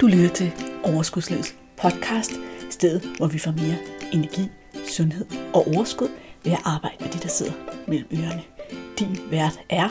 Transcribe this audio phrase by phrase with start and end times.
[0.00, 0.52] Du lytter til
[0.84, 2.32] Overskudslivets podcast,
[2.70, 3.76] stedet hvor vi får mere
[4.12, 4.48] energi,
[4.88, 6.08] sundhed og overskud
[6.44, 7.52] ved at arbejde med de, der sidder
[7.88, 8.42] mellem ørerne.
[8.98, 9.88] Din vært er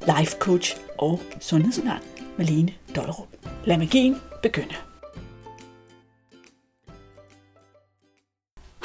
[0.00, 2.00] life coach og sundhedsundern
[2.38, 3.28] Malene Dollerup.
[3.64, 4.74] Lad magien begynde.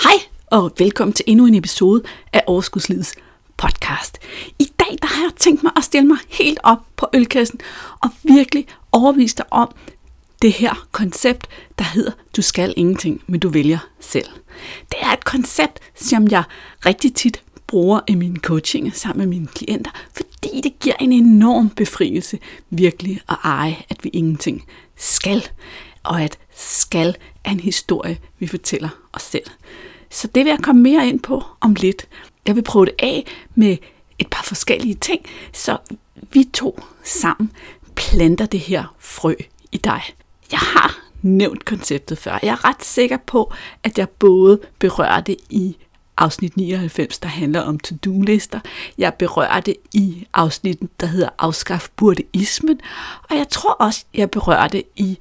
[0.04, 0.18] Hej
[0.52, 2.04] og velkommen til endnu en episode
[2.34, 3.16] af Overskudslivets
[3.58, 4.18] podcast.
[4.60, 7.60] I dag der har jeg tænkt mig at stille mig helt op på ølkassen
[8.02, 9.76] og virkelig overvise dig om,
[10.42, 11.48] det her koncept,
[11.80, 14.28] der hedder, du skal ingenting, men du vælger selv.
[14.92, 16.44] Det er et koncept, som jeg
[16.86, 21.70] rigtig tit bruger i min coaching sammen med mine klienter, fordi det giver en enorm
[21.70, 22.40] befrielse
[22.70, 24.66] virkelig at eje, at vi ingenting
[24.96, 25.48] skal,
[26.04, 29.46] og at skal er en historie, vi fortæller os selv.
[30.10, 32.08] Så det vil jeg komme mere ind på om lidt.
[32.46, 33.78] Jeg vil prøve det af med
[34.20, 35.78] et par forskellige ting, så
[36.34, 37.52] vi to sammen
[37.96, 39.34] planter det her frø
[39.72, 40.02] i dig.
[40.52, 42.40] Jeg har nævnt konceptet før.
[42.44, 45.78] Jeg er ret sikker på, at jeg både berører det i
[46.18, 48.60] afsnit 99, der handler om to-do-lister.
[48.98, 52.80] Jeg berører det i afsnittet, der hedder Afskaf burdeismen.
[53.30, 55.18] Og jeg tror også, jeg berører det i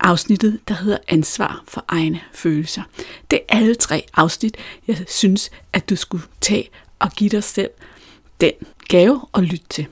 [0.00, 2.82] afsnittet, der hedder Ansvar for egne følelser.
[3.30, 7.70] Det er alle tre afsnit, jeg synes, at du skulle tage og give dig selv
[8.40, 8.52] den
[8.88, 9.86] gave og lytte til.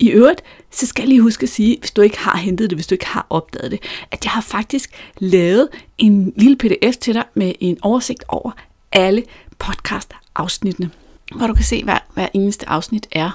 [0.00, 2.76] I øvrigt, så skal jeg lige huske at sige, hvis du ikke har hentet det,
[2.76, 7.14] hvis du ikke har opdaget det, at jeg har faktisk lavet en lille pdf til
[7.14, 8.50] dig med en oversigt over
[8.92, 9.24] alle
[9.58, 10.90] podcast-afsnittene,
[11.36, 13.30] hvor du kan se, hvad hver eneste afsnit er,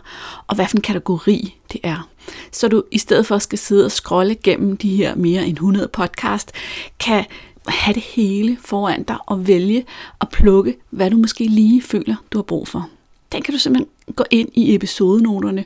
[0.48, 2.10] og hvad for en kategori det er.
[2.52, 5.54] Så du i stedet for at skal sidde og scrolle gennem de her mere end
[5.54, 6.52] 100 podcast,
[7.00, 7.26] kan
[7.68, 9.86] have det hele foran dig og vælge
[10.22, 12.90] at plukke, hvad du måske lige føler, du har brug for.
[13.32, 15.66] Den kan du simpelthen gå ind i episodenoterne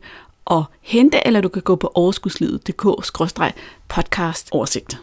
[0.52, 5.00] at hente, eller du kan gå på overskudslivet.dk-podcast oversigt.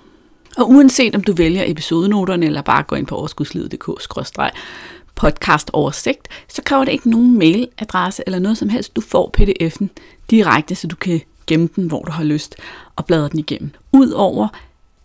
[0.56, 6.84] Og uanset om du vælger episodenoterne, eller bare går ind på overskudslivet.dk-podcast oversigt, så kræver
[6.84, 8.96] det ikke nogen mailadresse eller noget som helst.
[8.96, 9.86] Du får pdf'en
[10.30, 12.56] direkte, så du kan gemme den, hvor du har lyst,
[12.96, 13.70] og bladre den igennem.
[13.92, 14.48] Udover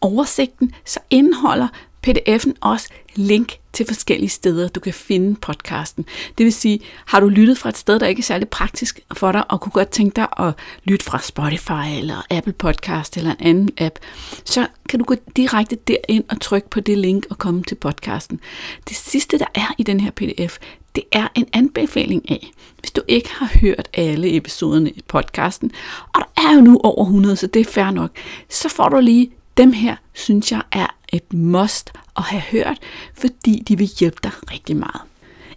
[0.02, 1.68] oversigten, så indeholder
[2.08, 6.06] pdf'en også link til forskellige steder, du kan finde podcasten.
[6.38, 9.32] Det vil sige, har du lyttet fra et sted, der ikke er særlig praktisk for
[9.32, 10.54] dig, og kunne godt tænke dig at
[10.84, 14.00] lytte fra Spotify eller Apple Podcast eller en anden app,
[14.46, 18.40] så kan du gå direkte derind og trykke på det link og komme til podcasten.
[18.90, 20.58] Det sidste, der er i den her pdf,
[20.96, 25.72] det er en anbefaling af, hvis du ikke har hørt alle episoderne i podcasten,
[26.14, 28.12] og der er jo nu over 100, så det er fair nok,
[28.50, 32.80] så får du lige dem her, synes jeg er et must at have hørt,
[33.18, 35.02] fordi de vil hjælpe dig rigtig meget.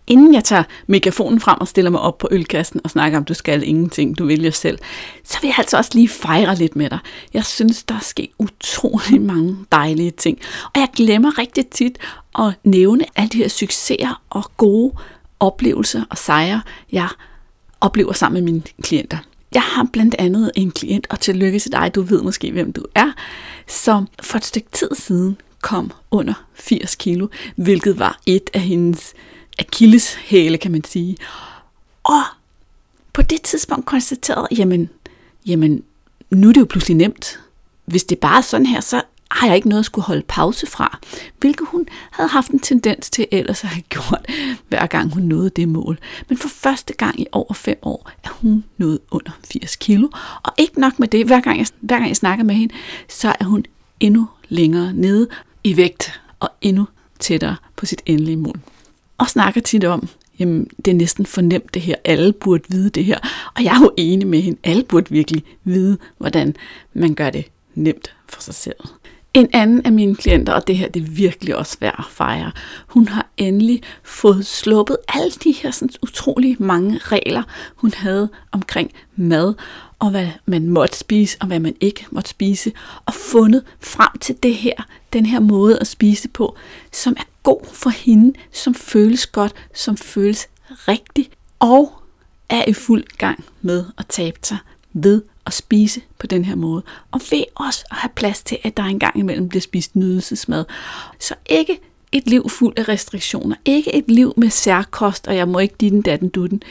[0.06, 3.34] Inden jeg tager megafonen frem og stiller mig op på ølkassen og snakker om, du
[3.34, 4.78] skal ingenting, du vælger selv,
[5.24, 6.98] så vil jeg altså også lige fejre lidt med dig.
[7.34, 10.38] Jeg synes, der er sket utrolig mange dejlige ting.
[10.64, 11.98] Og jeg glemmer rigtig tit
[12.38, 14.92] at nævne alle de her succeser og gode
[15.40, 16.62] oplevelser og sejre,
[16.92, 17.08] jeg
[17.80, 19.18] oplever sammen med mine klienter.
[19.54, 22.84] Jeg har blandt andet en klient, og tillykke til dig, du ved måske, hvem du
[22.94, 23.12] er,
[23.68, 29.14] som for et stykke tid siden kom under 80 kilo, hvilket var et af hendes
[29.58, 31.16] akilleshæle, kan man sige.
[32.02, 32.22] Og
[33.12, 34.90] på det tidspunkt konstaterede, jamen,
[35.46, 35.82] jamen,
[36.30, 37.40] nu er det jo pludselig nemt.
[37.84, 39.02] Hvis det bare er sådan her, så
[39.34, 40.98] har jeg ikke noget at skulle holde pause fra,
[41.38, 44.26] hvilket hun havde haft en tendens til ellers at have gjort,
[44.68, 45.98] hver gang hun nåede det mål.
[46.28, 50.08] Men for første gang i over fem år er hun nået under 80 kilo,
[50.42, 52.74] og ikke nok med det, hver gang jeg, hver gang jeg snakker med hende,
[53.08, 53.64] så er hun
[54.00, 55.28] endnu længere nede
[55.64, 56.86] i vægt og endnu
[57.20, 58.60] tættere på sit endelige mål.
[59.18, 60.08] Og snakker tit om,
[60.38, 63.18] jamen det er næsten fornemt det her, alle burde vide det her.
[63.54, 66.56] Og jeg er jo enig med hende, alle burde virkelig vide, hvordan
[66.94, 67.44] man gør det
[67.74, 68.76] nemt for sig selv.
[69.34, 72.52] En anden af mine klienter, og det her det er virkelig også værd at fejre,
[72.86, 77.42] hun har endelig fået sluppet alle de her sådan utrolig mange regler,
[77.76, 79.54] hun havde omkring mad,
[79.98, 82.72] og hvad man måtte spise, og hvad man ikke måtte spise,
[83.06, 84.74] og fundet frem til det her,
[85.12, 86.56] den her måde at spise på,
[86.92, 91.92] som er god for hende, som føles godt, som føles rigtigt, og
[92.48, 94.58] er i fuld gang med at tabe sig
[94.92, 96.82] ved at spise på den her måde.
[97.10, 100.64] Og ved også at have plads til, at der engang imellem bliver spist nydelsesmad.
[101.20, 101.80] Så ikke
[102.12, 103.56] et liv fuld af restriktioner.
[103.64, 106.62] Ikke et liv med særkost, og jeg må ikke din datten dutten.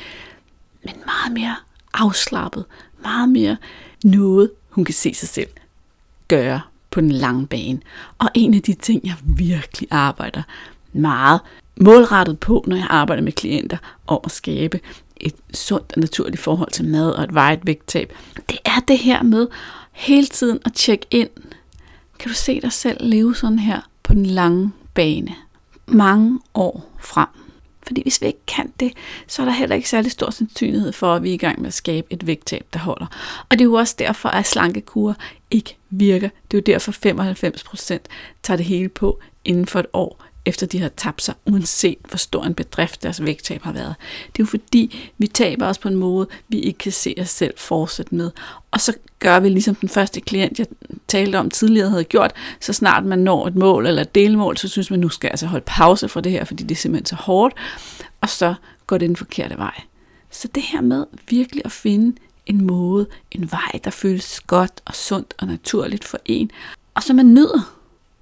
[0.83, 1.55] Men meget mere
[1.93, 2.65] afslappet.
[3.03, 3.57] Meget mere
[4.03, 5.49] noget, hun kan se sig selv
[6.27, 6.61] gøre
[6.91, 7.79] på den lange bane.
[8.17, 10.41] Og en af de ting, jeg virkelig arbejder
[10.93, 11.41] meget
[11.81, 13.77] målrettet på, når jeg arbejder med klienter,
[14.07, 14.79] om at skabe
[15.25, 18.13] et sundt og naturligt forhold til mad og et vejet vægttab,
[18.49, 19.47] det er det her med
[19.91, 21.29] hele tiden at tjekke ind.
[22.19, 25.35] Kan du se dig selv leve sådan her på den lange bane?
[25.87, 27.27] Mange år frem.
[27.87, 28.93] Fordi hvis vi ikke kan det,
[29.27, 31.67] så er der heller ikke særlig stor sandsynlighed for, at vi er i gang med
[31.67, 33.05] at skabe et vægttab, der holder.
[33.49, 35.13] Og det er jo også derfor, at slankekurer
[35.51, 36.29] ikke virker.
[36.51, 37.99] Det er jo derfor 95%
[38.43, 42.17] tager det hele på inden for et år, efter de har tabt sig, uanset hvor
[42.17, 43.95] stor en bedrift deres vægttab har været.
[44.25, 47.29] Det er jo fordi, vi taber os på en måde, vi ikke kan se os
[47.29, 48.31] selv fortsætte med.
[48.71, 50.67] Og så gør vi ligesom den første klient, jeg
[51.07, 54.67] talte om tidligere, havde gjort, så snart man når et mål eller et delmål, så
[54.67, 57.05] synes man, nu skal jeg altså holde pause fra det her, fordi det er simpelthen
[57.05, 57.55] så hårdt,
[58.21, 58.53] og så
[58.87, 59.81] går det den forkerte vej.
[60.31, 64.95] Så det her med virkelig at finde en måde, en vej, der føles godt og
[64.95, 66.51] sundt og naturligt for en,
[66.95, 67.72] og som man nyder,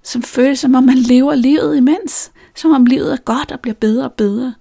[0.04, 3.76] som føles som om man lever livet imens, som om livet er godt og bliver
[3.76, 4.54] bedre og bedre.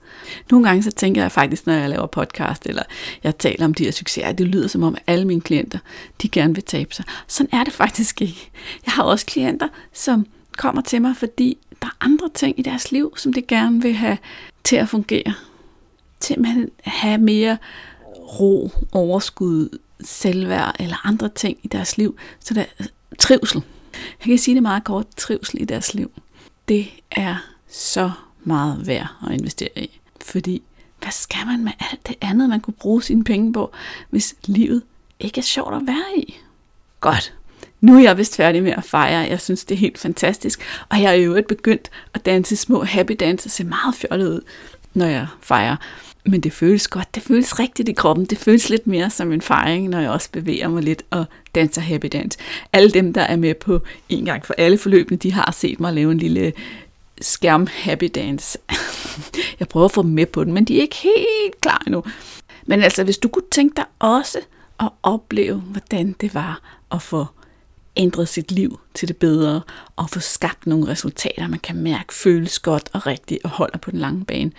[0.50, 2.82] Nogle gange så tænker jeg faktisk, når jeg laver podcast, eller
[3.22, 5.78] jeg taler om de her succeser, det lyder som om alle mine klienter,
[6.22, 7.04] de gerne vil tabe sig.
[7.26, 8.50] Sådan er det faktisk ikke.
[8.86, 10.26] Jeg har også klienter, som
[10.56, 13.92] kommer til mig, fordi der er andre ting i deres liv, som de gerne vil
[13.94, 14.18] have
[14.64, 15.34] til at fungere.
[16.20, 17.58] Til at have mere
[18.40, 22.18] ro, overskud, selvværd eller andre ting i deres liv.
[22.40, 22.84] Så der er
[23.18, 23.62] trivsel.
[23.92, 26.10] Jeg kan sige det meget kort, trivsel i deres liv.
[26.68, 27.36] Det er
[27.68, 28.10] så
[28.44, 30.00] meget værd at investere i.
[30.20, 30.62] Fordi
[31.00, 33.72] hvad skal man med alt det andet, man kunne bruge sine penge på,
[34.10, 34.82] hvis livet
[35.20, 36.34] ikke er sjovt at være i?
[37.00, 37.34] Godt.
[37.80, 39.28] Nu er jeg vist færdig med at fejre.
[39.28, 40.60] Jeg synes, det er helt fantastisk.
[40.88, 44.28] Og jeg er jo øvrigt begyndt at danse små happy dance og se meget fjollet
[44.28, 44.40] ud,
[44.94, 45.76] når jeg fejrer.
[46.26, 47.14] Men det føles godt.
[47.14, 48.24] Det føles rigtigt i kroppen.
[48.24, 51.24] Det føles lidt mere som en fejring, når jeg også bevæger mig lidt og
[51.54, 52.38] danser happy dance.
[52.72, 55.94] Alle dem, der er med på en gang for alle forløbene, de har set mig
[55.94, 56.52] lave en lille
[57.20, 58.58] skærm happy dance.
[59.60, 62.04] jeg prøver at få dem med på den, men de er ikke helt klar endnu.
[62.66, 64.38] Men altså, hvis du kunne tænke dig også
[64.80, 66.60] at opleve, hvordan det var
[66.92, 67.26] at få
[67.96, 69.60] ændret sit liv til det bedre,
[69.96, 73.90] og få skabt nogle resultater, man kan mærke føles godt og rigtigt og holder på
[73.90, 74.52] den lange bane,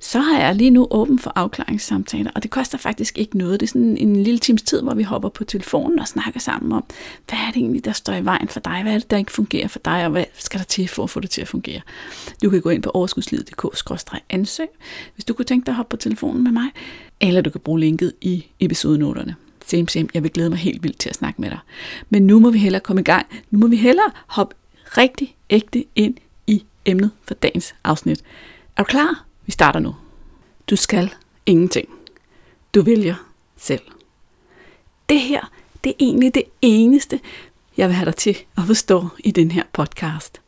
[0.00, 3.60] så har jeg lige nu åben for afklaringssamtaler, og det koster faktisk ikke noget.
[3.60, 6.72] Det er sådan en lille times tid, hvor vi hopper på telefonen og snakker sammen
[6.72, 6.84] om,
[7.28, 8.82] hvad er det egentlig, der står i vejen for dig?
[8.82, 11.10] Hvad er det, der ikke fungerer for dig, og hvad skal der til for at
[11.10, 11.80] få det til at fungere?
[12.42, 14.68] Du kan gå ind på overskudslivet.dk-ansøg,
[15.14, 16.70] hvis du kunne tænke dig at hoppe på telefonen med mig,
[17.20, 19.36] eller du kan bruge linket i episodenoterne.
[19.66, 20.08] Same, same.
[20.14, 21.58] Jeg vil glæde mig helt vildt til at snakke med dig.
[22.10, 23.26] Men nu må vi hellere komme i gang.
[23.50, 24.54] Nu må vi hellere hoppe
[24.84, 26.14] rigtig ægte ind
[26.46, 28.22] i emnet for dagens afsnit.
[28.76, 29.25] Er du klar?
[29.46, 29.94] Vi starter nu.
[30.70, 31.14] Du skal
[31.46, 31.88] ingenting.
[32.74, 33.14] Du vælger
[33.56, 33.82] selv.
[35.08, 35.50] Det her,
[35.84, 37.20] det er egentlig det eneste,
[37.76, 40.40] jeg vil have dig til at forstå i den her podcast.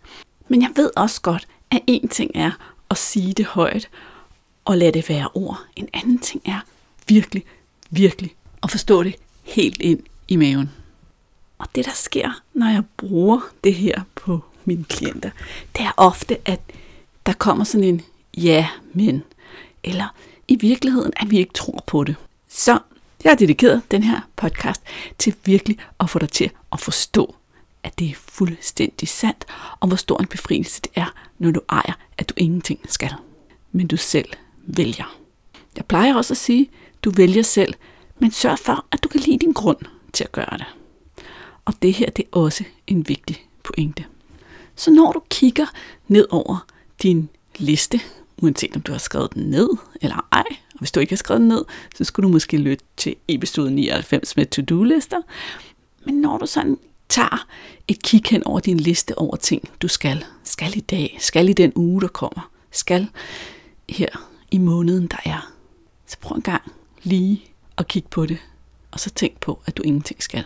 [0.48, 2.50] Men jeg ved også godt, at en ting er
[2.90, 3.88] at sige det højt
[4.64, 5.60] og lade det være ord.
[5.76, 6.60] En anden ting er
[7.08, 7.44] virkelig,
[7.90, 10.70] virkelig at forstå det helt ind i maven.
[11.58, 15.30] Og det, der sker, når jeg bruger det her på mine klienter,
[15.76, 16.60] det er ofte, at
[17.26, 18.02] der kommer sådan en
[18.42, 19.22] ja, men,
[19.84, 20.14] eller
[20.48, 22.16] i virkeligheden, at vi ikke tror på det.
[22.48, 22.78] Så
[23.24, 24.82] jeg har dedikeret den her podcast
[25.18, 27.34] til virkelig at få dig til at forstå,
[27.82, 29.44] at det er fuldstændig sandt,
[29.80, 33.14] og hvor stor en befrielse det er, når du ejer, at du ingenting skal.
[33.72, 34.28] Men du selv
[34.66, 35.18] vælger.
[35.76, 36.70] Jeg plejer også at sige,
[37.02, 37.74] du vælger selv,
[38.18, 39.78] men sørg for, at du kan lide din grund
[40.12, 40.66] til at gøre det.
[41.64, 44.04] Og det her, det er også en vigtig pointe.
[44.74, 45.66] Så når du kigger
[46.08, 46.66] ned over
[47.02, 47.28] din
[47.58, 48.00] liste
[48.42, 49.68] uanset om du har skrevet den ned
[50.00, 50.44] eller ej.
[50.48, 51.64] Og hvis du ikke har skrevet den ned,
[51.96, 55.20] så skulle du måske lytte til episode 99 med to-do-lister.
[56.06, 56.78] Men når du sådan
[57.08, 57.46] tager
[57.88, 61.52] et kig hen over din liste over ting, du skal, skal i dag, skal i
[61.52, 63.08] den uge, der kommer, skal
[63.88, 64.08] her
[64.50, 65.52] i måneden, der er,
[66.06, 67.44] så prøv en gang lige
[67.78, 68.38] at kigge på det,
[68.90, 70.44] og så tænk på, at du ingenting skal.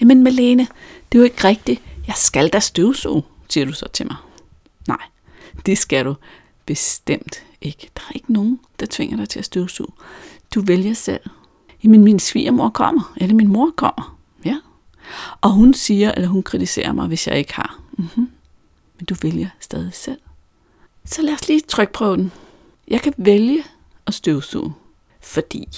[0.00, 0.66] Jamen Malene,
[1.12, 1.82] det er jo ikke rigtigt.
[2.06, 4.16] Jeg skal da støvsuge, siger du så til mig.
[4.88, 5.02] Nej,
[5.66, 6.14] det skal du
[6.68, 7.90] bestemt ikke.
[7.96, 9.92] Der er ikke nogen, der tvinger dig til at støvsuge.
[10.54, 11.20] Du vælger selv.
[11.84, 14.18] Jamen, min svigermor kommer, eller min mor kommer.
[14.44, 14.56] Ja.
[15.40, 17.80] Og hun siger, eller hun kritiserer mig, hvis jeg ikke har.
[17.98, 18.30] Mm-hmm.
[18.98, 20.20] Men du vælger stadig selv.
[21.04, 22.32] Så lad os lige trykprøve den.
[22.88, 23.64] Jeg kan vælge
[24.06, 24.72] at støvsuge,
[25.20, 25.68] fordi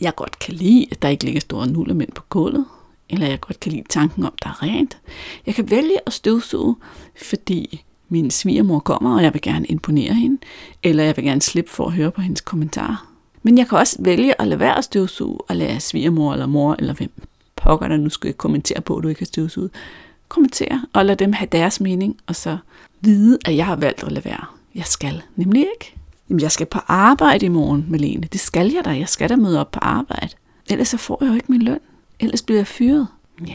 [0.00, 2.66] jeg godt kan lide, at der ikke ligger store nullermænd på gulvet,
[3.08, 4.98] eller jeg godt kan lide tanken om, der er rent.
[5.46, 6.76] Jeg kan vælge at støvsuge,
[7.22, 10.38] fordi min svigermor kommer, og jeg vil gerne imponere hende,
[10.82, 13.06] eller jeg vil gerne slippe for at høre på hendes kommentarer.
[13.42, 16.76] Men jeg kan også vælge at lade være at støvsuge, og lade svigermor eller mor,
[16.78, 17.12] eller hvem
[17.56, 19.70] pokker der nu skal kommentere på, at du ikke har støvsuget,
[20.28, 22.58] kommentere og lade dem have deres mening, og så
[23.00, 24.44] vide, at jeg har valgt at lade være.
[24.74, 25.94] Jeg skal nemlig ikke.
[26.28, 28.28] Jamen, jeg skal på arbejde i morgen, Malene.
[28.32, 28.90] Det skal jeg da.
[28.90, 30.28] Jeg skal da møde op på arbejde.
[30.70, 31.78] Ellers så får jeg jo ikke min løn.
[32.20, 33.06] Ellers bliver jeg fyret.
[33.46, 33.54] Ja,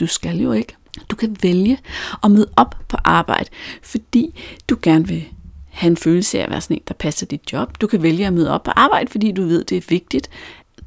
[0.00, 0.76] du skal jo ikke.
[1.08, 1.78] Du kan vælge
[2.24, 3.50] at møde op på arbejde,
[3.82, 5.24] fordi du gerne vil
[5.70, 7.80] have en følelse af at være sådan en, der passer dit job.
[7.80, 10.30] Du kan vælge at møde op på arbejde, fordi du ved, det er vigtigt,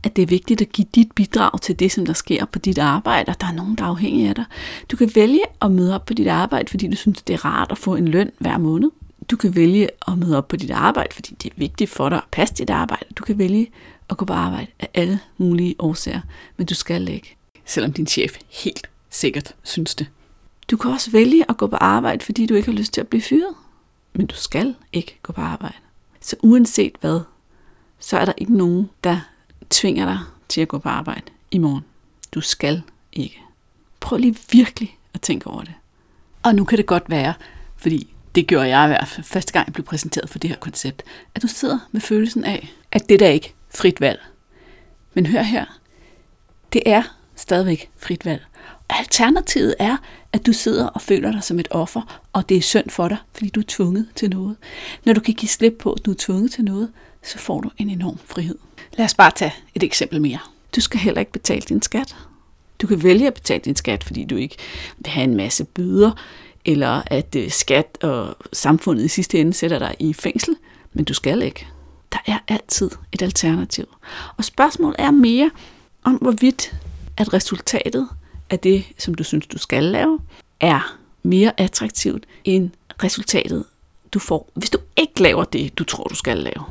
[0.04, 2.78] at det er vigtigt at give dit bidrag til det, som der sker på dit
[2.78, 4.46] arbejde, og der er nogen, der er afhængige af dig.
[4.92, 7.72] Du kan vælge at møde op på dit arbejde, fordi du synes, det er rart
[7.72, 8.90] at få en løn hver måned.
[9.32, 12.18] Du kan vælge at møde op på dit arbejde, fordi det er vigtigt for dig
[12.18, 13.06] at passe dit arbejde.
[13.18, 13.68] Du kan vælge
[14.10, 16.22] at gå på arbejde af alle mulige årsager,
[16.58, 17.36] men du skal ikke,
[17.66, 20.08] selvom din chef helt sikkert synes det.
[20.72, 23.08] Du kan også vælge at gå på arbejde, fordi du ikke har lyst til at
[23.08, 23.56] blive fyret,
[24.14, 25.76] men du skal ikke gå på arbejde.
[26.22, 27.20] Så uanset hvad,
[28.00, 29.20] så er der ikke nogen, der
[29.70, 31.86] tvinger dig til at gå på arbejde i morgen.
[32.34, 32.82] Du skal
[33.14, 33.42] ikke.
[34.00, 35.74] Prøv lige virkelig at tænke over det.
[36.44, 37.34] Og nu kan det godt være,
[37.78, 40.58] fordi det gjorde jeg i hvert fald første gang, jeg blev præsenteret for det her
[40.58, 41.04] koncept,
[41.36, 44.22] at du sidder med følelsen af, at det der ikke frit valg.
[45.14, 45.66] Men hør her,
[46.74, 47.04] det er
[47.36, 48.46] stadigvæk frit valg.
[48.90, 49.98] Alternativet er,
[50.34, 53.18] at du sidder og føler dig som et offer, og det er synd for dig,
[53.34, 54.56] fordi du er tvunget til noget.
[55.06, 56.92] Når du kan give slip på, at du er tvunget til noget,
[57.24, 58.56] så får du en enorm frihed.
[58.98, 60.40] Lad os bare tage et eksempel mere.
[60.76, 62.16] Du skal heller ikke betale din skat.
[62.82, 64.56] Du kan vælge at betale din skat, fordi du ikke
[64.98, 66.12] vil have en masse bøder,
[66.66, 70.56] eller at øh, skat og samfundet i sidste ende sætter dig i fængsel,
[70.94, 71.68] men du skal ikke.
[72.12, 73.86] Der er altid et alternativ.
[74.38, 75.52] Og spørgsmålet er mere
[76.04, 76.76] om, hvorvidt
[77.18, 78.10] at resultatet
[78.50, 80.20] af det, som du synes, du skal lave,
[80.60, 82.70] er mere attraktivt end
[83.04, 83.66] resultatet,
[84.14, 86.64] du får, hvis du ikke laver det, du tror, du skal lave.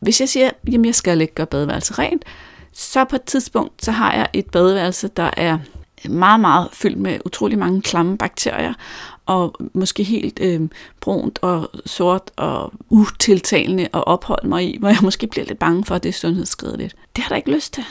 [0.00, 2.24] Hvis jeg siger, at jeg skal ikke gøre badeværelset rent,
[2.72, 5.58] så på et tidspunkt, så har jeg et badeværelse, der er
[6.08, 8.74] meget, meget fyldt med utrolig mange klamme bakterier,
[9.26, 10.60] og måske helt øh,
[11.00, 15.84] brunt og sort og utiltalende at opholde mig i, hvor jeg måske bliver lidt bange
[15.84, 16.96] for, at det er sundhedsskadeligt.
[17.16, 17.84] Det har jeg ikke lyst til.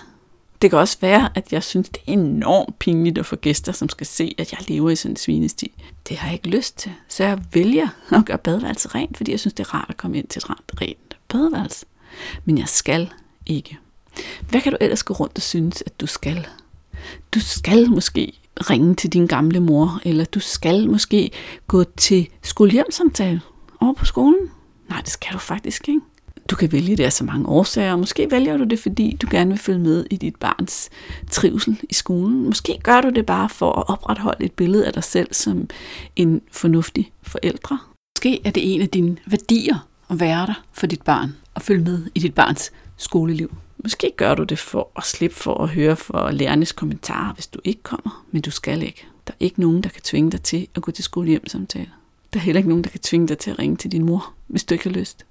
[0.61, 3.89] Det kan også være, at jeg synes, det er enormt pinligt at få gæster, som
[3.89, 5.73] skal se, at jeg lever i sådan en svinesti.
[6.09, 6.91] Det har jeg ikke lyst til.
[7.07, 10.17] Så jeg vælger at gøre badeværelset rent, fordi jeg synes, det er rart at komme
[10.17, 11.85] ind til et rent, rent badeværelse.
[12.45, 13.09] Men jeg skal
[13.45, 13.77] ikke.
[14.49, 16.47] Hvad kan du ellers gå rundt og synes, at du skal?
[17.33, 18.33] Du skal måske
[18.69, 21.31] ringe til din gamle mor, eller du skal måske
[21.67, 23.41] gå til skolehjemsamtale
[23.79, 24.51] over på skolen.
[24.89, 26.01] Nej, det skal du faktisk ikke.
[26.49, 27.95] Du kan vælge det af så mange årsager.
[27.95, 30.89] Måske vælger du det, fordi du gerne vil følge med i dit barns
[31.31, 32.45] trivsel i skolen.
[32.45, 35.69] Måske gør du det bare for at opretholde et billede af dig selv som
[36.15, 37.79] en fornuftig forældre.
[38.17, 41.83] Måske er det en af dine værdier at være der for dit barn og følge
[41.83, 43.55] med i dit barns skoleliv.
[43.83, 47.59] Måske gør du det for at slippe for at høre for lærernes kommentarer, hvis du
[47.63, 49.07] ikke kommer, men du skal ikke.
[49.27, 51.89] Der er ikke nogen, der kan tvinge dig til at gå til skolehjemsamtale.
[52.33, 54.33] Der er heller ikke nogen, der kan tvinge dig til at ringe til din mor,
[54.47, 55.25] hvis du ikke har lyst.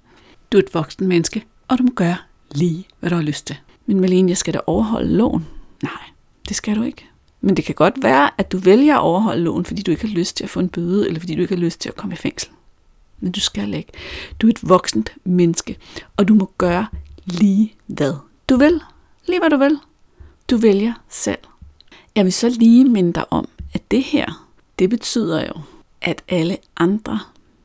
[0.51, 2.17] Du er et voksen menneske, og du må gøre
[2.51, 3.57] lige, hvad du har lyst til.
[3.85, 5.47] Men Malene, jeg skal da overholde loven.
[5.83, 6.01] Nej,
[6.49, 7.05] det skal du ikke.
[7.41, 10.13] Men det kan godt være, at du vælger at overholde loven, fordi du ikke har
[10.13, 12.13] lyst til at få en bøde, eller fordi du ikke har lyst til at komme
[12.13, 12.51] i fængsel.
[13.19, 13.91] Men du skal ikke.
[14.41, 15.77] Du er et voksent menneske,
[16.17, 16.87] og du må gøre
[17.25, 18.13] lige hvad
[18.49, 18.81] du vil.
[19.27, 19.79] Lige hvad du vil.
[20.49, 21.37] Du vælger selv.
[22.15, 24.47] Jeg vil så lige minde dig om, at det her,
[24.79, 25.53] det betyder jo,
[26.01, 27.19] at alle andre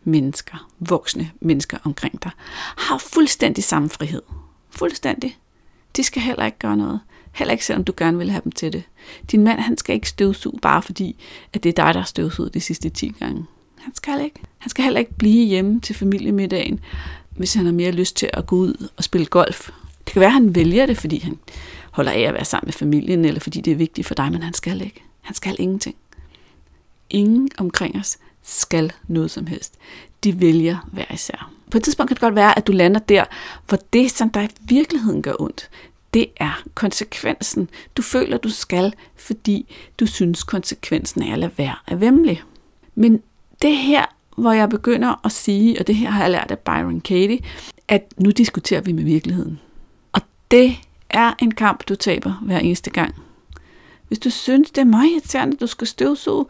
[0.07, 2.31] mennesker, voksne mennesker omkring dig,
[2.77, 4.23] har fuldstændig samme frihed.
[4.71, 5.39] Fuldstændig.
[5.97, 7.01] De skal heller ikke gøre noget.
[7.33, 8.83] Heller ikke selvom du gerne vil have dem til det.
[9.31, 11.17] Din mand, han skal ikke støvsuge, bare fordi,
[11.53, 13.45] at det er dig, der har støvsuget de sidste 10 gange.
[13.79, 14.41] Han skal ikke.
[14.59, 16.81] Han skal heller ikke blive hjemme til familiemiddagen,
[17.31, 19.71] hvis han har mere lyst til at gå ud og spille golf.
[20.05, 21.39] Det kan være, at han vælger det, fordi han
[21.91, 24.43] holder af at være sammen med familien, eller fordi det er vigtigt for dig, men
[24.43, 25.03] han skal ikke.
[25.21, 25.97] Han skal ingenting.
[27.11, 29.75] Ingen omkring os skal noget som helst.
[30.25, 31.51] De vælger hver især.
[31.71, 33.25] På et tidspunkt kan det godt være, at du lander der,
[33.69, 35.71] hvor det, som der i virkeligheden gør ondt,
[36.15, 37.69] det er konsekvensen.
[37.97, 42.43] Du føler, du skal, fordi du synes, konsekvensen er at lade være er vemmelig.
[42.95, 43.23] Men
[43.63, 44.05] det her,
[44.37, 47.41] hvor jeg begynder at sige, og det her har jeg lært af Byron Katie,
[47.89, 49.61] at nu diskuterer vi med virkeligheden.
[50.13, 50.77] Og det
[51.11, 53.15] er en kamp, du taber hver eneste gang.
[54.09, 56.45] Hvis du synes, det er meget irriterende, at du skal støvsuge,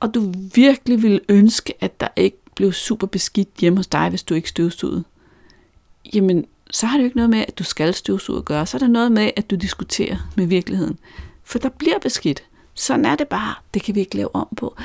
[0.00, 4.22] og du virkelig vil ønske, at der ikke blev super beskidt hjemme hos dig, hvis
[4.22, 5.04] du ikke støvsugede,
[6.14, 8.66] jamen, så har det jo ikke noget med, at du skal støvsuge at gøre.
[8.66, 10.98] Så er der noget med, at du diskuterer med virkeligheden.
[11.44, 12.42] For der bliver beskidt.
[12.74, 13.54] Sådan er det bare.
[13.74, 14.76] Det kan vi ikke lave om på.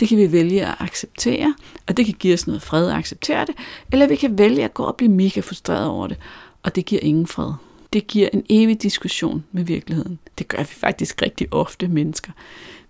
[0.00, 1.54] Det kan vi vælge at acceptere,
[1.86, 3.54] og det kan give os noget fred at acceptere det,
[3.92, 6.16] eller vi kan vælge at gå og blive mega frustreret over det,
[6.62, 7.52] og det giver ingen fred.
[7.92, 10.18] Det giver en evig diskussion med virkeligheden.
[10.38, 12.32] Det gør vi faktisk rigtig ofte, mennesker.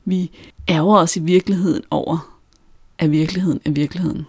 [0.04, 0.30] Vi
[0.68, 2.38] ærger os i virkeligheden over,
[2.98, 4.26] at virkeligheden er virkeligheden.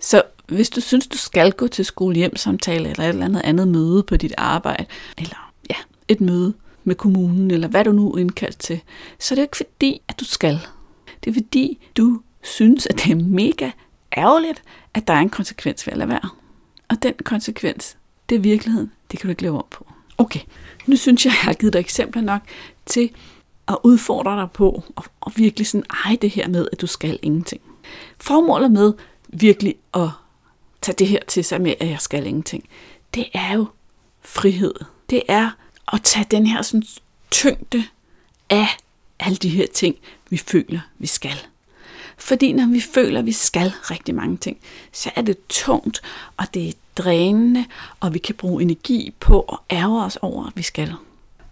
[0.00, 4.02] Så hvis du synes, du skal gå til skolehjemsamtale eller et eller andet andet møde
[4.02, 4.86] på dit arbejde,
[5.18, 5.76] eller ja,
[6.08, 8.80] et møde med kommunen, eller hvad du nu er indkaldt til,
[9.18, 10.60] så er det ikke fordi, at du skal.
[11.24, 13.70] Det er fordi, du synes, at det er mega
[14.16, 14.62] ærgerligt,
[14.94, 16.28] at der er en konsekvens ved at lade være.
[16.88, 17.96] Og den konsekvens,
[18.28, 18.92] det er virkeligheden.
[19.10, 19.86] Det kan du ikke leve op på.
[20.18, 20.40] Okay,
[20.86, 22.40] nu synes jeg, jeg har givet dig eksempler nok
[22.86, 23.10] til
[23.68, 27.18] at udfordre dig på, og, og virkelig sådan, eje det her med, at du skal
[27.22, 27.62] ingenting.
[28.20, 28.92] Formålet med
[29.28, 30.08] virkelig at
[30.82, 32.68] tage det her til sig med, at jeg skal ingenting,
[33.14, 33.66] det er jo
[34.22, 34.74] frihed.
[35.10, 35.50] Det er
[35.92, 36.84] at tage den her sådan,
[37.30, 37.84] tyngde
[38.50, 38.68] af
[39.20, 39.96] alle de her ting,
[40.30, 41.36] vi føler, vi skal.
[42.18, 44.58] Fordi når vi føler, vi skal rigtig mange ting,
[44.92, 46.02] så er det tungt,
[46.36, 47.64] og det er drænende,
[48.00, 50.94] og vi kan bruge energi på at ærge os over, at vi skal.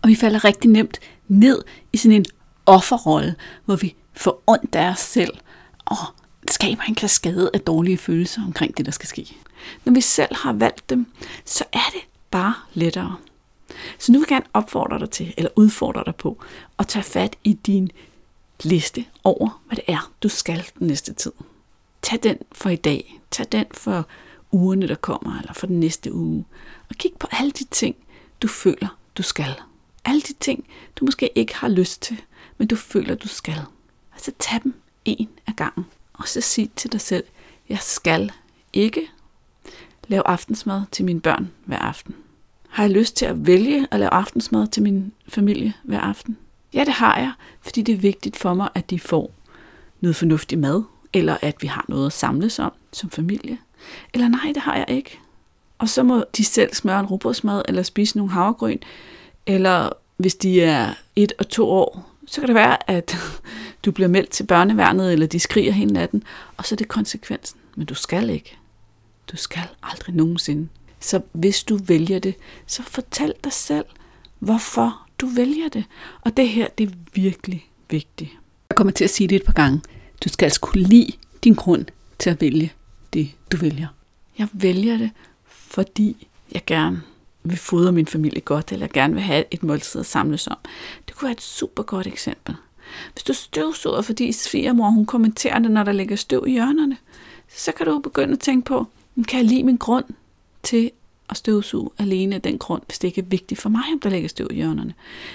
[0.03, 2.25] Og vi falder rigtig nemt ned i sådan en
[2.67, 3.35] offerrolle,
[3.65, 5.39] hvor vi får ondt af os selv,
[5.85, 5.97] og
[6.51, 9.37] skaber en kaskade af dårlige følelser omkring det, der skal ske.
[9.85, 11.07] Når vi selv har valgt dem,
[11.45, 13.17] så er det bare lettere.
[13.99, 16.39] Så nu vil jeg gerne opfordre dig til, eller udfordre dig på,
[16.79, 17.91] at tage fat i din
[18.63, 21.33] liste over, hvad det er, du skal den næste tid.
[22.03, 23.21] Tag den for i dag.
[23.31, 24.07] Tag den for
[24.53, 26.45] ugerne, der kommer, eller for den næste uge.
[26.89, 27.97] Og kig på alle de ting,
[28.43, 29.55] du føler, du skal.
[30.05, 30.65] Alle de ting,
[30.97, 32.23] du måske ikke har lyst til,
[32.59, 33.59] men du føler, du skal.
[34.13, 35.87] Og så tag dem en af gangen.
[36.13, 37.25] Og så sig til dig selv,
[37.69, 38.33] jeg skal
[38.73, 39.09] ikke
[40.09, 42.15] lave aftensmad til mine børn hver aften.
[42.69, 46.39] Har jeg lyst til at vælge at lave aftensmad til min familie hver aften?
[46.75, 49.35] Ja, det har jeg, fordi det er vigtigt for mig, at de får
[50.01, 50.83] noget fornuftig mad,
[51.13, 53.59] eller at vi har noget at samles om som familie.
[54.15, 55.19] Eller nej, det har jeg ikke.
[55.79, 58.79] Og så må de selv smøre en robotsmad, eller spise nogle havregryn,
[59.47, 63.17] eller hvis de er et og to år, så kan det være, at
[63.85, 66.23] du bliver meldt til børneværnet, eller de skriger hele natten,
[66.57, 67.61] og så er det konsekvensen.
[67.75, 68.57] Men du skal ikke.
[69.33, 70.69] Du skal aldrig nogensinde.
[71.01, 72.35] Så hvis du vælger det,
[72.67, 73.85] så fortæl dig selv,
[74.39, 75.85] hvorfor du vælger det.
[76.21, 78.31] Og det her, det er virkelig vigtigt.
[78.71, 79.81] Jeg kommer til at sige det et par gange.
[80.25, 81.13] Du skal altså kunne lide
[81.45, 81.85] din grund
[82.19, 82.73] til at vælge
[83.13, 83.89] det, du vælger.
[84.39, 85.11] Jeg vælger det,
[85.47, 87.03] fordi jeg gerne
[87.45, 90.57] vil fodre min familie godt, eller jeg gerne vil have et måltid at samles om.
[91.09, 92.55] Det kunne være et super godt eksempel.
[93.13, 96.97] Hvis du støvsuger, fordi svigermor hun kommenterer det, når der ligger støv i hjørnerne,
[97.57, 98.87] så kan du begynde at tænke på,
[99.29, 100.05] kan jeg lide min grund
[100.63, 100.91] til
[101.31, 104.11] at støvsuge alene af den grund, hvis det ikke er vigtigt for mig, om der
[104.11, 104.95] ligger støv i hjørnerne.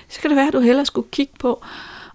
[0.09, 1.63] Så kan det være, at du hellere skulle kigge på,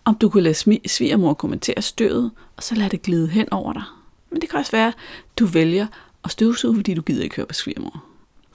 [0.05, 3.83] om du kunne lade svigermor kommentere støvet, og så lade det glide hen over dig.
[4.31, 4.95] Men det kan også være, at
[5.39, 5.87] du vælger
[6.25, 8.05] at støvsuge, fordi du gider ikke høre på svigermor.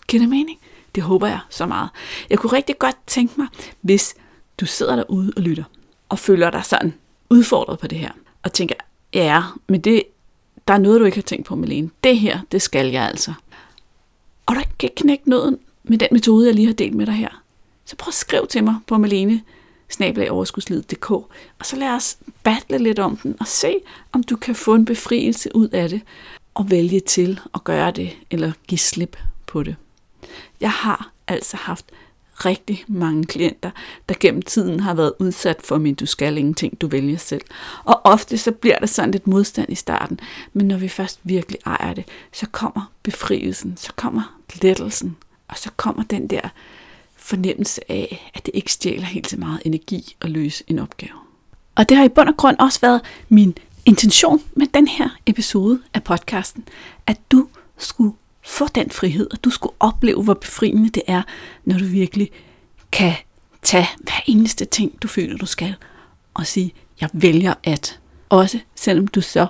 [0.08, 0.60] Giver det mening?
[0.96, 1.90] Det håber jeg så meget.
[2.30, 3.48] Jeg kunne rigtig godt tænke mig,
[3.82, 4.16] hvis
[4.60, 5.64] du sidder derude og lytter,
[6.10, 6.94] og føler dig sådan
[7.30, 8.12] udfordret på det her,
[8.44, 8.76] og tænker,
[9.14, 10.04] ja, men det,
[10.68, 11.90] der er noget, du ikke har tænkt på, Melene.
[12.04, 13.34] Det her, det skal jeg altså.
[14.46, 17.42] Og der kan knække noget med den metode, jeg lige har delt med dig her,
[17.86, 19.42] så prøv at skrive til mig på Malene
[21.60, 23.76] og så lad os battle lidt om den, og se,
[24.12, 26.02] om du kan få en befrielse ud af det,
[26.58, 29.76] og vælge til at gøre det, eller give slip på det.
[30.62, 31.86] Jeg har altså haft
[32.46, 33.72] rigtig mange klienter,
[34.10, 37.42] der gennem tiden har været udsat for min du skal ingenting, du vælger selv.
[37.84, 40.20] Og ofte så bliver der sådan lidt modstand i starten,
[40.54, 45.18] men når vi først virkelig ejer det, så kommer befrielsen, så kommer lettelsen,
[45.48, 46.50] og så kommer den der
[47.16, 51.18] fornemmelse af, at det ikke stjæler helt så meget energi at løse en opgave.
[51.76, 53.58] Og det har i bund og grund også været min
[53.88, 56.68] intention med den her episode af podcasten,
[57.08, 57.48] at du
[57.78, 58.14] skulle
[58.46, 61.22] få den frihed, og du skulle opleve, hvor befriende det er,
[61.66, 62.32] når du virkelig
[62.92, 63.14] kan
[63.62, 65.76] tage hver eneste ting, du føler, du skal,
[66.34, 68.00] og sige, jeg vælger at.
[68.30, 69.48] Også selvom du så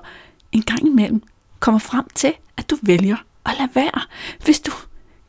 [0.52, 1.24] en gang imellem
[1.60, 4.02] kommer frem til, at du vælger at lade være.
[4.44, 4.72] Hvis du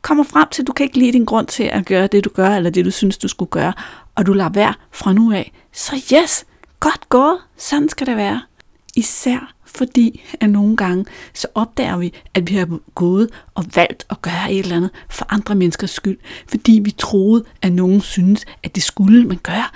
[0.01, 2.29] kommer frem til, at du kan ikke lide din grund til at gøre det, du
[2.29, 3.73] gør, eller det, du synes, du skulle gøre,
[4.15, 6.45] og du lader være fra nu af, så yes,
[6.79, 8.41] godt gået, sådan skal det være.
[8.95, 14.21] Især fordi at nogle gange så opdager vi, at vi har gået og valgt at
[14.21, 18.75] gøre et eller andet for andre menneskers skyld, fordi vi troede, at nogen synes, at
[18.75, 19.67] det skulle man gøre,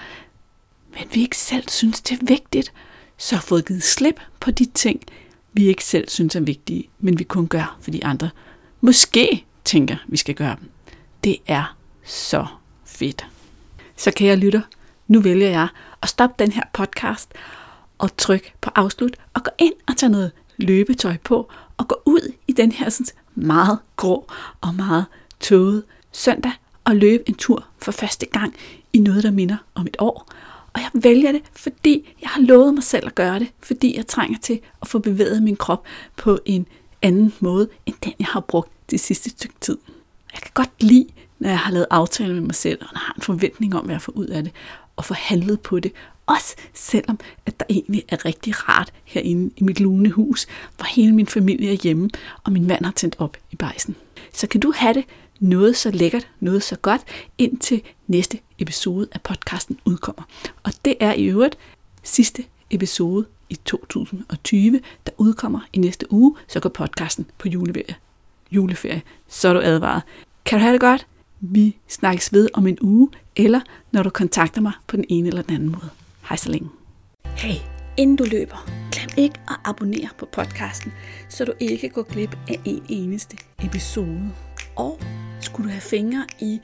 [0.94, 2.74] men vi ikke selv synes, det er vigtigt,
[3.18, 5.02] så har fået givet slip på de ting,
[5.54, 8.30] vi ikke selv synes er vigtige, men vi kun gør, fordi andre
[8.82, 10.70] måske tænker, vi skal gøre dem.
[11.24, 12.46] Det er så
[12.86, 13.26] fedt.
[13.98, 14.62] Så kære lytter,
[15.08, 15.68] nu vælger jeg
[16.02, 17.34] at stoppe den her podcast
[18.04, 22.34] og trykke på afslut og gå ind og tage noget løbetøj på og gå ud
[22.48, 24.28] i den her sådan, meget grå
[24.62, 25.06] og meget
[25.40, 26.52] tåget søndag
[26.84, 28.56] og løbe en tur for første gang
[28.94, 30.30] i noget, der minder om et år.
[30.74, 34.08] Og jeg vælger det, fordi jeg har lovet mig selv at gøre det, fordi jeg
[34.08, 35.84] trænger til at få bevæget min krop
[36.16, 36.66] på en
[37.02, 39.78] anden måde, end den jeg har brugt det sidste stykke tid.
[40.34, 41.08] Jeg kan godt lide,
[41.40, 44.02] når jeg har lavet aftale med mig selv, og har en forventning om, hvad jeg
[44.02, 44.52] får ud af det,
[44.96, 45.92] og få handlet på det.
[46.26, 51.16] Også selvom, at der egentlig er rigtig rart herinde i mit lune hus, hvor hele
[51.16, 52.10] min familie er hjemme,
[52.44, 53.96] og min mand har tændt op i bejsen.
[54.34, 55.06] Så kan du have det
[55.40, 57.02] noget så lækkert, noget så godt,
[57.38, 60.24] indtil næste episode af podcasten udkommer.
[60.64, 61.58] Og det er i øvrigt
[62.04, 67.96] sidste episode i 2020, der udkommer i næste uge, så går podcasten på juleferie.
[68.52, 69.02] juleferie.
[69.28, 70.02] Så er du advaret.
[70.46, 71.08] Kan du have det godt?
[71.46, 75.42] Vi snakkes ved om en uge, eller når du kontakter mig på den ene eller
[75.42, 75.90] den anden måde.
[76.30, 76.70] Hej så længe.
[77.26, 77.56] Hey,
[77.98, 80.94] inden du løber, glem ikke at abonnere på podcasten,
[81.30, 84.32] så du ikke går glip af en eneste episode.
[84.76, 85.00] Og
[85.40, 86.60] skulle du have fingre i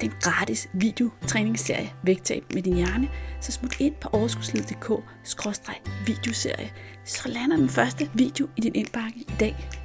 [0.00, 3.08] den gratis videotræningsserie Vægtab med din hjerne,
[3.40, 4.90] så smut ind på overskudsliddk
[6.06, 6.70] videoserie
[7.04, 9.81] så lander den første video i din indbakke i dag.